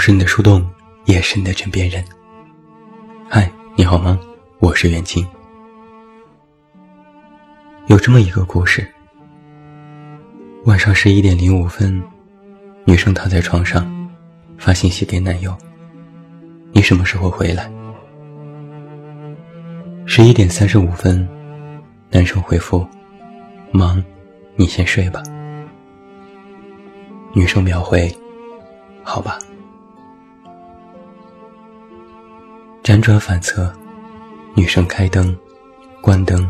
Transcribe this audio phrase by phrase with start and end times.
[0.00, 0.66] 是你的树洞，
[1.04, 2.02] 也是你的枕边人。
[3.28, 4.18] 嗨，你好吗？
[4.58, 5.28] 我是袁静。
[7.86, 8.88] 有这么一个故事：
[10.64, 12.02] 晚上十一点零五分，
[12.86, 13.86] 女生躺在床上，
[14.56, 15.54] 发信息给男友
[16.72, 17.70] ：“你什么时候回来？”
[20.08, 21.28] 十一点三十五分，
[22.08, 22.88] 男生回复
[23.70, 24.02] ：“忙，
[24.56, 25.22] 你先睡吧。”
[27.36, 28.10] 女生秒回
[29.04, 29.38] ：“好吧。”
[32.90, 33.72] 辗转反侧，
[34.56, 35.38] 女生开灯，
[36.00, 36.44] 关灯，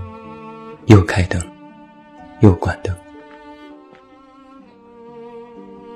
[0.87, 1.39] 又开灯，
[2.41, 2.97] 又关灯。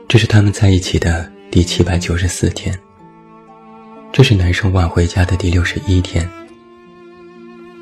[0.06, 2.78] 这是他们在一起的第七百九十四天。
[4.12, 6.28] 这是男生晚回家的第六十一天。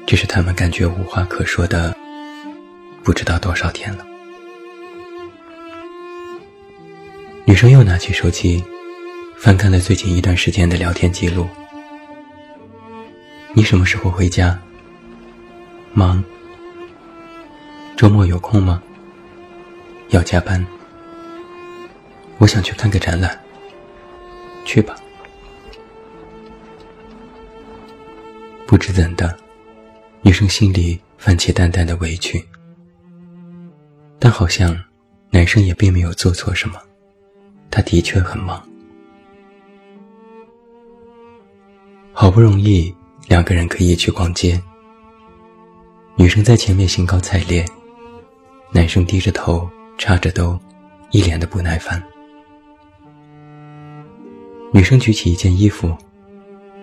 [0.07, 1.93] 这是他们感觉无话可说的
[3.03, 4.07] 不知道多少天了。
[7.45, 8.63] 女生又拿起手机，
[9.37, 11.49] 翻看了最近一段时间的聊天记录。
[13.55, 14.59] 你什么时候回家？
[15.93, 16.25] 忙。
[17.97, 18.83] 周末有空吗？
[20.09, 20.65] 要加班。
[22.39, 23.39] 我想去看个展览。
[24.65, 24.97] 去吧。
[28.67, 29.37] 不知怎的，
[30.23, 32.43] 女生心里泛起淡淡的委屈，
[34.19, 34.75] 但好像
[35.29, 36.81] 男生也并没有做错什么，
[37.71, 38.67] 他的确很忙，
[42.15, 42.95] 好不容易。
[43.29, 44.61] 两个人可以去逛街。
[46.17, 47.65] 女生在前面兴高采烈，
[48.71, 50.59] 男生低着头插着兜，
[51.11, 52.03] 一脸的不耐烦。
[54.73, 55.97] 女生举起一件衣服，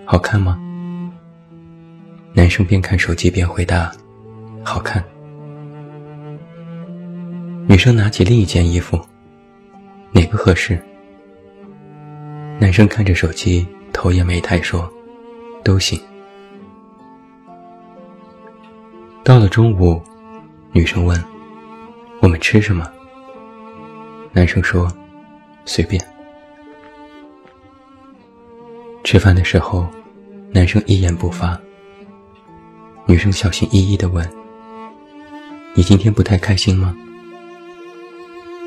[0.05, 0.59] 好看吗？
[2.33, 3.91] 男生边看手机边回答
[4.63, 5.03] ：“好看。”
[7.67, 8.99] 女生拿起另一件衣服，
[10.11, 10.79] 哪个合适？
[12.59, 14.91] 男生看着手机，头也没抬说
[15.63, 15.99] ：“都行。”
[19.29, 20.01] 到了中午，
[20.71, 21.23] 女生问
[22.19, 22.91] ：“我们吃什么？”
[24.33, 24.91] 男生说
[25.65, 26.03] ：“随便。”
[29.05, 29.87] 吃饭的时候，
[30.51, 31.55] 男生一言不发。
[33.05, 34.27] 女生小心翼翼地问
[35.77, 36.97] ：“你今天不太开心吗？”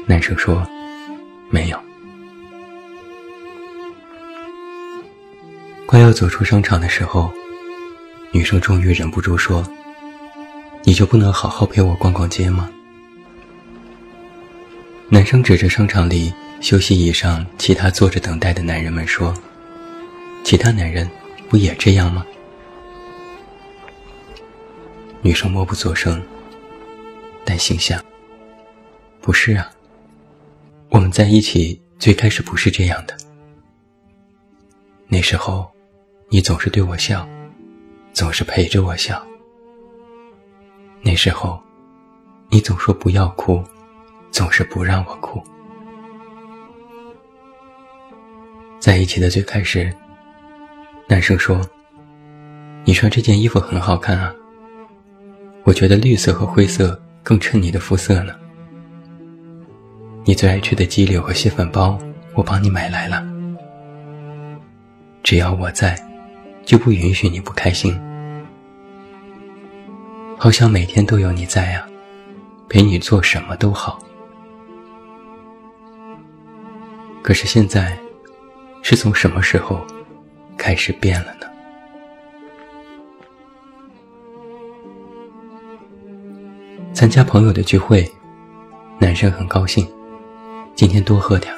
[0.06, 0.65] 男生说
[1.50, 1.79] ：“没有。”
[5.87, 7.33] 快要走出商场的时候，
[8.31, 9.61] 女生终于忍不住说。
[10.84, 12.70] 你就不能好好陪我逛逛街吗？
[15.09, 19.34] 男生指着商场里休息椅上其他坐着等待的男人们说
[20.43, 21.09] ：“其他男人
[21.48, 22.26] 不也这样吗？”
[25.22, 26.20] 女生默不作声，
[27.44, 28.03] 但心想
[29.20, 29.70] ：“不是啊，
[30.88, 33.16] 我们在一起最开始不是这样的。
[35.06, 35.70] 那时候，
[36.28, 37.28] 你总是对我笑，
[38.12, 39.25] 总是陪着我笑。”
[41.02, 41.60] 那时候，
[42.48, 43.62] 你总说不要哭，
[44.30, 45.42] 总是不让我哭。
[48.78, 49.92] 在一起的最开始，
[51.08, 51.60] 男生说
[52.84, 54.32] ：“你穿这件衣服很好看啊，
[55.64, 58.34] 我觉得绿色和灰色更衬你的肤色呢。”
[60.24, 61.98] 你最爱吃的鸡柳和蟹粉包，
[62.34, 63.26] 我帮你买来了。
[65.24, 65.96] 只要我在，
[66.64, 68.00] 就不允许你不开心。
[70.42, 71.86] 好想每天都有你在呀，
[72.69, 74.03] 陪你做什么都好。
[77.22, 77.97] 可是现在，
[78.82, 79.86] 是从什么时候
[80.58, 81.47] 开始变了呢？
[86.92, 88.04] 参加朋友的聚会，
[88.98, 89.88] 男生很高兴，
[90.75, 91.54] 今天多喝点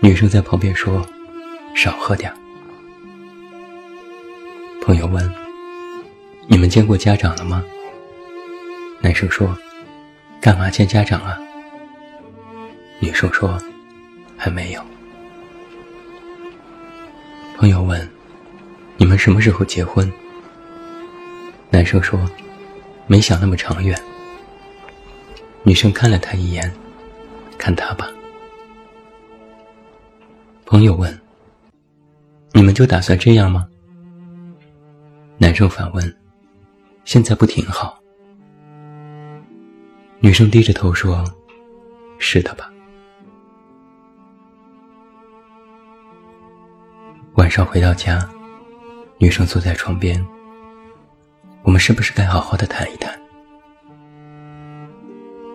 [0.00, 1.02] 女生在旁边说
[1.74, 2.30] ：“少喝点
[4.82, 5.39] 朋友问。
[6.52, 7.64] 你们见过家长了吗？
[9.00, 9.56] 男生说
[10.42, 11.38] ：“干嘛见家长啊？”
[12.98, 13.56] 女生说
[14.36, 14.84] ：“还没有。”
[17.56, 18.10] 朋友问
[18.98, 20.12] ：“你们什么时候结婚？”
[21.70, 22.20] 男生说
[23.06, 23.96] ：“没想那么长远。”
[25.62, 26.68] 女生看了他一眼
[27.56, 28.10] ：“看他吧。”
[30.66, 31.16] 朋友问
[32.52, 33.68] ：“你们就打算这样吗？”
[35.38, 36.19] 男生反问。
[37.10, 38.00] 现在不挺好？
[40.20, 41.24] 女生低着头说
[42.20, 42.72] ：“是的吧。”
[47.34, 48.24] 晚上回到家，
[49.18, 50.24] 女生坐在床边。
[51.64, 53.20] 我们是不是该好好的谈一谈？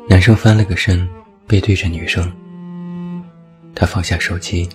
[0.10, 1.10] 男生翻了个身，
[1.48, 2.30] 背对着女生。
[3.74, 4.68] 他放下手机，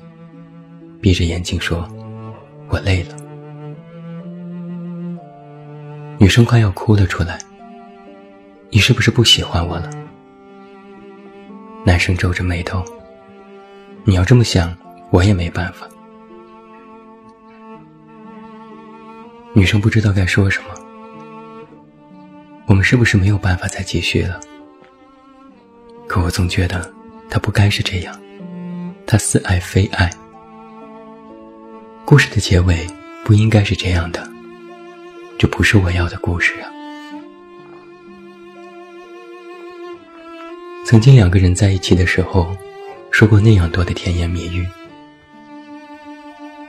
[0.99, 1.87] 闭着眼睛说
[2.73, 3.17] ：“我累了。”
[6.23, 7.39] 女生快要哭了出来。
[8.69, 9.91] 你是不是不喜欢我了？
[11.83, 12.85] 男生皱着眉头。
[14.05, 14.77] 你要这么想，
[15.09, 15.89] 我也没办法。
[19.55, 20.69] 女生不知道该说什么。
[22.67, 24.39] 我们是不是没有办法再继续了？
[26.07, 26.93] 可我总觉得
[27.31, 28.21] 他不该是这样，
[29.07, 30.11] 他似爱非爱。
[32.05, 32.87] 故事的结尾
[33.25, 34.31] 不应该是这样的，
[35.41, 36.69] 这不是我要的故事啊。
[40.85, 42.55] 曾经两个人在一起的时候，
[43.11, 44.69] 说过那样多的甜言蜜语。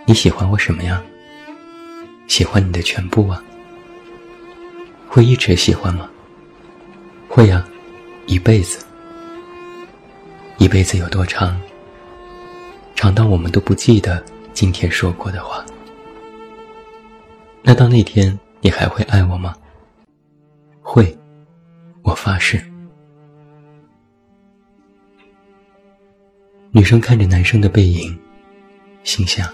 [0.06, 1.04] 你喜欢我什么呀？
[2.28, 3.44] 喜欢你的全部啊。
[5.06, 6.10] 会一直喜欢吗？
[7.28, 7.68] 会呀，
[8.26, 8.86] 一辈子。
[10.60, 11.60] 一辈子有多长？
[12.96, 15.66] 长到我们都不记得今天说过的话。
[17.64, 19.56] 那到那天，你还会爱我吗？
[20.82, 21.18] 会，
[22.04, 22.64] 我发誓。
[26.72, 28.18] 女生看着男生的背影，
[29.04, 29.52] 心想：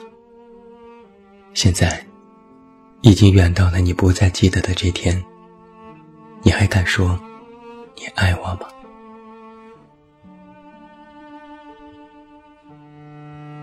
[1.53, 2.05] 现在
[3.01, 5.23] 已经远到了你不再记得的这天，
[6.43, 7.17] 你还敢说
[7.95, 8.67] 你爱我吗？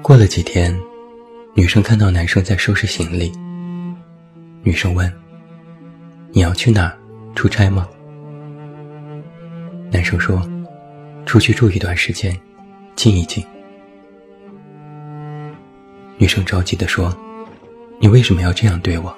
[0.03, 0.79] 过了几天，
[1.55, 3.31] 女生看到男生在收拾行李。
[4.63, 5.11] 女生问
[6.35, 6.99] ：“你要去哪儿？
[7.37, 7.89] 出差吗？”
[9.93, 10.43] 男生说
[11.25, 12.37] ：“出去住一段时间。”
[12.97, 13.45] 静一静。
[16.17, 17.17] 女生着急地说
[18.01, 19.15] ：“你为什么要这样对我？”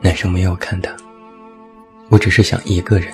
[0.00, 0.94] 男生没有看他，
[2.08, 3.12] 我只是想一个人。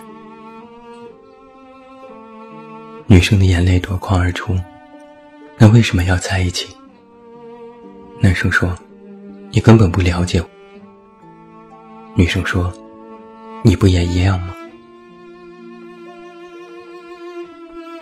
[3.07, 4.55] 女生的眼泪夺眶而出，
[5.59, 6.75] 那为什么要在一起？
[8.21, 8.75] 男生说
[9.51, 10.49] ：“你根本不了解我。”
[12.17, 12.73] 女生说
[13.65, 14.55] ：“你不也一样吗？”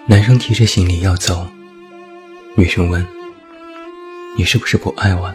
[0.06, 1.46] 男生提着行李要走，
[2.54, 3.06] 女生问
[4.36, 5.34] ：“你是不是不爱我？”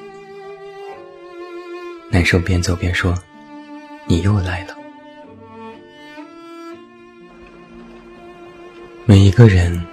[2.12, 3.18] 男生边走边说
[4.06, 4.77] ：“你又来了。”
[9.06, 9.83] 每一个人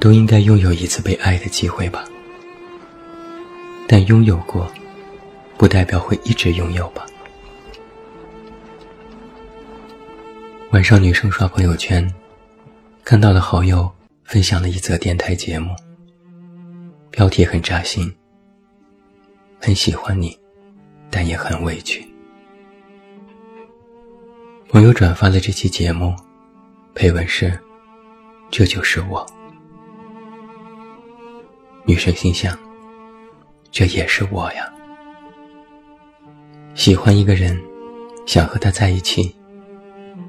[0.00, 2.04] 都应该拥有一次被爱的机会吧，
[3.86, 4.68] 但拥有过，
[5.56, 7.06] 不代表会一直拥有吧。
[10.72, 12.08] 晚上，女生刷朋友圈。
[13.02, 13.90] 看到了好友
[14.22, 15.74] 分享了一则电台节目，
[17.10, 18.14] 标题很扎心。
[19.60, 20.38] 很喜欢你，
[21.10, 22.06] 但也很委屈。
[24.68, 26.14] 朋友转发了这期节目，
[26.94, 27.58] 配文是
[28.48, 29.26] ：“这就是我。”
[31.84, 32.56] 女生心想
[33.72, 34.72] ：“这也是我呀。”
[36.76, 37.60] 喜欢一个人，
[38.24, 39.34] 想和他在一起，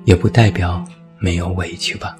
[0.05, 0.83] 也不代表
[1.19, 2.17] 没有委屈吧。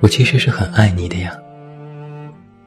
[0.00, 1.32] 我其实是很爱你的呀，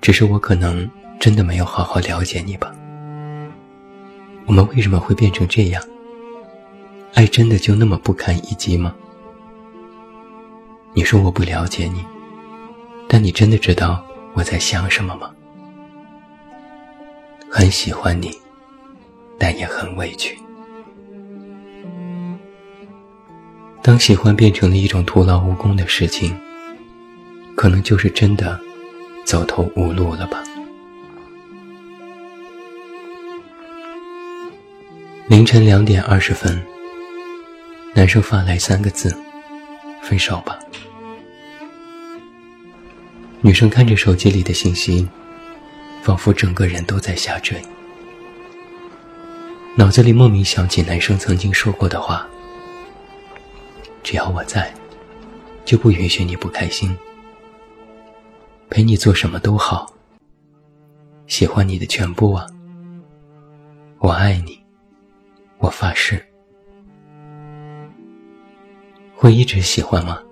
[0.01, 0.89] 只是我可能
[1.19, 2.73] 真的没有好好了解你吧。
[4.45, 5.83] 我们为什么会变成这样？
[7.13, 8.93] 爱真的就那么不堪一击吗？
[10.93, 12.03] 你说我不了解你，
[13.07, 14.03] 但你真的知道
[14.33, 15.31] 我在想什么吗？
[17.49, 18.31] 很喜欢你，
[19.37, 20.37] 但也很委屈。
[23.87, 26.37] 当喜欢变成了一种徒劳无功的事情。
[27.55, 28.59] 可能就是真的
[29.25, 30.43] 走投无路了吧。
[35.29, 36.61] 凌晨两点二十分，
[37.95, 39.17] 男生发来三个字
[40.03, 40.59] ：“分手吧。”
[43.39, 45.07] 女生看着手机里的信息，
[46.03, 47.61] 仿佛整个人都在下坠，
[49.75, 52.27] 脑子里莫名想起男生曾经说过的话
[54.07, 54.73] ：“只要我在，
[55.65, 56.97] 就不允许你不开心。”
[58.71, 59.93] 陪你做什么都好，
[61.25, 62.47] 喜欢你的全部啊！
[63.99, 64.63] 我爱你，
[65.57, 66.25] 我发誓。
[69.13, 70.23] 会一直喜欢吗？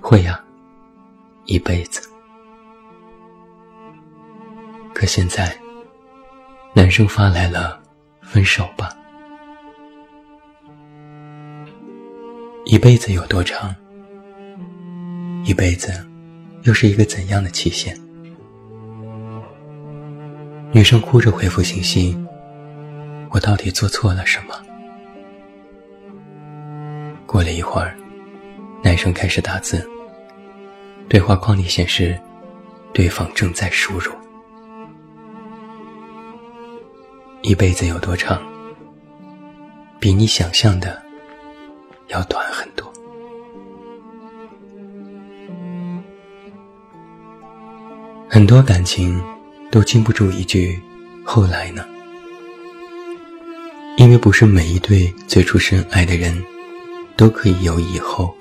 [0.00, 0.40] 会呀，
[1.44, 2.08] 一辈子。
[4.94, 5.58] 可现在，
[6.72, 7.82] 男生发来了
[8.22, 8.96] “分手吧”，
[12.70, 13.74] 一辈子有多长？
[15.42, 15.90] 一辈子。
[16.64, 17.98] 又是一个怎样的期限？
[20.70, 22.14] 女生哭着回复信息
[23.32, 24.54] ：“我到底做错了什么？”
[27.24, 27.96] 过了一会儿，
[28.82, 29.88] 男生开始打字
[31.08, 32.20] ：“对话框里显示，
[32.92, 34.12] 对方正在输入。
[37.40, 38.42] 一辈子有多长？
[39.98, 41.00] 比你想象的
[42.08, 42.92] 要短很多。
[48.28, 49.22] 很多感情
[49.70, 50.78] 都经不住一句
[51.24, 51.84] “后来呢”，
[53.96, 56.44] 因为不是每一对最初深爱的人，
[57.16, 58.34] 都可以有以后，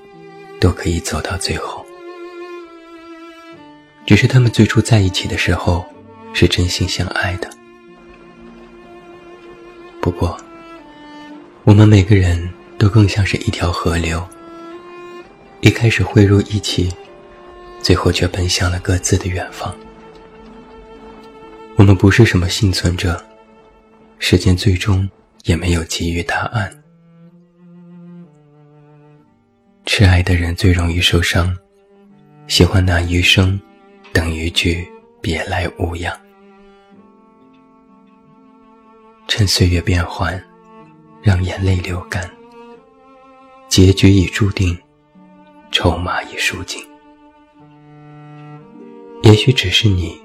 [0.60, 1.86] 都可以走到最后。
[4.06, 5.86] 只是他们最初在一起的时候，
[6.34, 7.50] 是真心相爱的。
[10.00, 10.38] 不过，
[11.64, 14.26] 我们每个人都更像是一条河流，
[15.62, 16.94] 一开始汇入一起，
[17.82, 19.76] 最后却奔向了各自的远方。
[21.76, 23.24] 我们不是什么幸存者，
[24.20, 25.10] 时间最终
[25.46, 26.72] 也没有给予答案。
[29.86, 31.56] 痴爱的人最容易受伤，
[32.48, 33.60] 喜欢拿余生。
[34.14, 34.88] 等一句
[35.22, 36.20] 别来无恙。
[39.28, 40.44] 趁岁月变幻，
[41.22, 42.28] 让眼泪流干。
[43.78, 44.76] 结局已注定，
[45.70, 46.84] 筹码已输尽。
[49.22, 50.20] 也许只是你，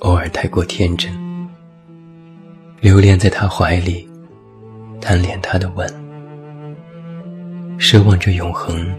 [0.00, 1.10] 偶尔太过天真，
[2.82, 4.06] 留恋在他怀里，
[5.00, 5.88] 贪恋他的吻，
[7.78, 8.94] 奢望着永恒，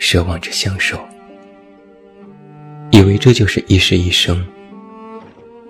[0.00, 0.98] 奢望着相守。
[2.90, 4.44] 以为这就是一世一生，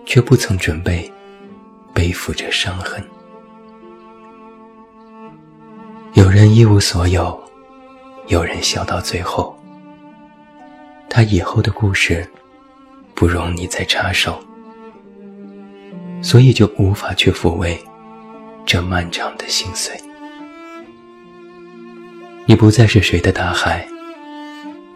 [0.06, 1.12] 却不曾准备
[1.92, 3.04] 背负着伤痕。
[6.18, 7.40] 有人一无所有，
[8.26, 9.56] 有人笑到最后。
[11.08, 12.28] 他以后的故事
[13.14, 14.42] 不容你再插手，
[16.20, 17.78] 所以就无法去抚慰
[18.66, 19.96] 这漫长的心碎。
[22.46, 23.86] 你不再是谁的大海，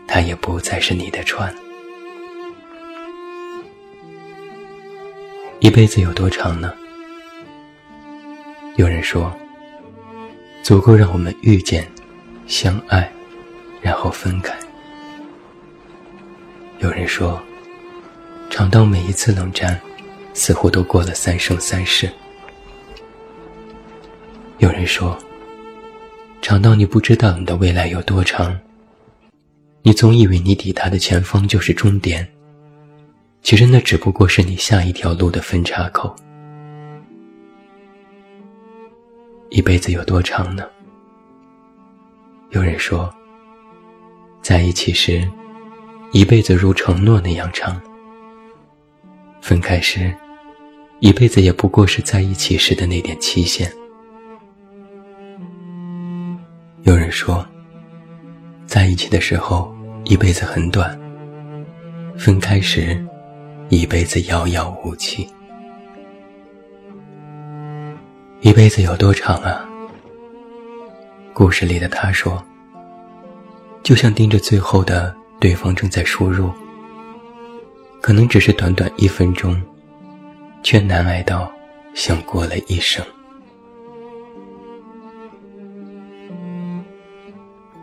[0.09, 1.55] 他也不再是你的船。
[5.61, 6.75] 一辈子有多长呢？
[8.75, 9.33] 有人说，
[10.63, 11.87] 足够让我们遇见、
[12.47, 13.11] 相爱，
[13.81, 14.57] 然后分开。
[16.79, 17.43] 有人说，
[18.49, 19.79] 长到每一次冷战，
[20.35, 22.09] 似乎都过了三生三世。
[24.59, 25.19] 有人说，
[26.41, 28.57] 长到你不知道你的未来有多长，
[29.83, 32.27] 你总以为你抵达的前方就是终点。
[33.43, 36.15] 其实那只不过是你下一条路的分岔口。
[39.55, 40.67] 一辈子有多长呢？
[42.53, 43.13] 有人说，
[44.41, 45.31] 在一起时，
[46.11, 47.79] 一辈子如承诺那样长；
[49.43, 50.11] 分开时，
[51.01, 53.71] 一辈子也不过是在一起时的那点期限。
[56.85, 57.47] 有人说，
[58.65, 59.71] 在一起的时候，
[60.05, 60.99] 一辈子很短；
[62.17, 63.07] 分开时，
[63.69, 65.29] 一辈子遥遥无期，
[68.45, 69.65] 一辈子有多长啊？
[71.33, 72.45] 故事里的他说
[73.85, 76.51] ：“就像盯着最后的对方正在输入，
[78.01, 79.63] 可能只是短短一分钟，
[80.61, 81.53] 却难挨到
[81.95, 83.07] 像过了一生。”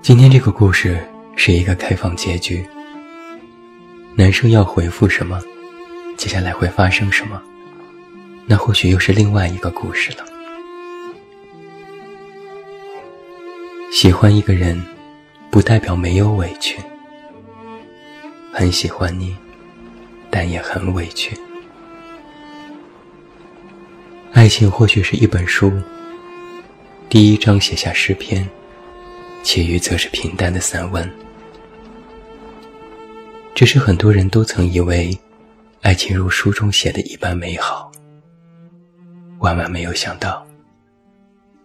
[0.03, 1.01] 今天这个故事
[1.37, 2.67] 是一个开放结局，
[4.13, 5.39] 男生要回复什么？
[6.17, 7.41] 接下来会发生什么？
[8.45, 10.25] 那或许又是另外一个故事了。
[14.01, 14.81] 喜欢一个人，
[15.51, 16.79] 不代表没有委屈。
[18.53, 19.35] 很喜欢你，
[20.31, 21.37] 但也很委屈。
[24.31, 25.69] 爱情或许是一本书，
[27.09, 28.47] 第一章写下诗篇，
[29.43, 31.11] 其余则是平淡的散文。
[33.53, 35.13] 只是很多人都曾以为。
[35.81, 37.91] 爱情如书中写的一般美好，
[39.39, 40.47] 万万没有想到，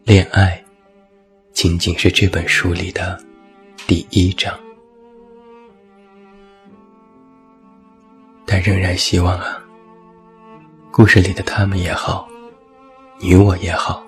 [0.02, 0.63] 恋爱
[1.54, 3.18] 仅仅是这本书里的
[3.86, 4.52] 第一章。
[8.44, 9.62] 但仍然希望啊，
[10.90, 12.28] 故事里的他们也好，
[13.20, 14.04] 你我也好，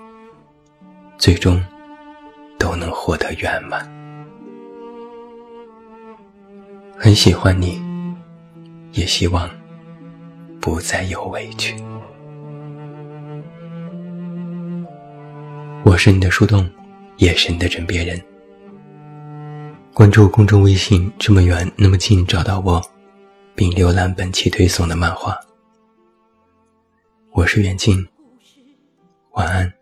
[1.18, 1.64] 最终
[2.58, 3.88] 都能获得圆满。
[6.98, 7.80] 很喜欢你，
[8.92, 9.48] 也希望。
[10.60, 11.76] 不再有委屈。
[15.84, 16.68] 我是你的树洞，
[17.18, 18.22] 眼神的枕边人。
[19.94, 22.82] 关注公众微信，这么远那么近，找到我，
[23.54, 25.34] 并浏览本期推送的漫画。
[27.32, 28.06] 我是远近，
[29.32, 29.75] 晚安。